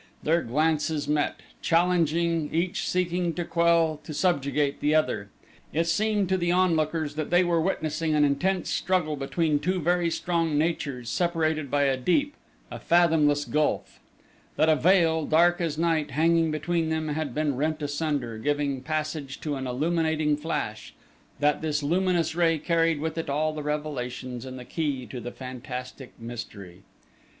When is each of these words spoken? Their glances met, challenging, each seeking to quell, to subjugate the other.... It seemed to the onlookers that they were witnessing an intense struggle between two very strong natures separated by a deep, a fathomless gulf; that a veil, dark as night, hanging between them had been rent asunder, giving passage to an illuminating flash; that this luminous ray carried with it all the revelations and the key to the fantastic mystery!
Their 0.23 0.41
glances 0.41 1.07
met, 1.07 1.41
challenging, 1.61 2.49
each 2.51 2.89
seeking 2.89 3.35
to 3.35 3.45
quell, 3.45 3.99
to 4.03 4.15
subjugate 4.15 4.79
the 4.79 4.95
other.... 4.95 5.29
It 5.73 5.85
seemed 5.85 6.27
to 6.29 6.37
the 6.37 6.51
onlookers 6.51 7.13
that 7.13 7.29
they 7.29 7.43
were 7.43 7.61
witnessing 7.61 8.15
an 8.15 8.25
intense 8.25 8.71
struggle 8.71 9.15
between 9.15 9.59
two 9.59 9.79
very 9.79 10.09
strong 10.09 10.57
natures 10.57 11.07
separated 11.07 11.69
by 11.69 11.83
a 11.83 11.97
deep, 11.97 12.33
a 12.71 12.79
fathomless 12.79 13.45
gulf; 13.45 13.99
that 14.55 14.69
a 14.69 14.75
veil, 14.75 15.27
dark 15.27 15.61
as 15.61 15.77
night, 15.77 16.09
hanging 16.09 16.49
between 16.49 16.89
them 16.89 17.09
had 17.09 17.35
been 17.35 17.55
rent 17.55 17.83
asunder, 17.83 18.39
giving 18.39 18.81
passage 18.81 19.39
to 19.41 19.55
an 19.55 19.67
illuminating 19.67 20.35
flash; 20.35 20.95
that 21.39 21.61
this 21.61 21.83
luminous 21.83 22.33
ray 22.33 22.57
carried 22.57 22.99
with 22.99 23.19
it 23.19 23.29
all 23.29 23.53
the 23.53 23.61
revelations 23.61 24.45
and 24.45 24.57
the 24.57 24.65
key 24.65 25.05
to 25.05 25.19
the 25.21 25.31
fantastic 25.31 26.11
mystery! 26.19 26.81